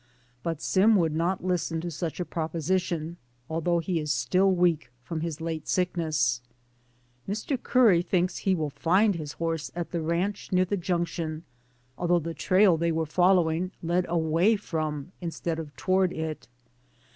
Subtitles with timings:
[0.41, 3.17] But Sim would not listen to such a proposition,
[3.51, 6.41] although he is still weak from his late sickness.
[7.29, 7.55] Mr.
[7.61, 11.43] Curry thinks he will find his horse at the ranch near the junction,
[11.99, 16.47] although the trail they were following led away from, instead of toward it.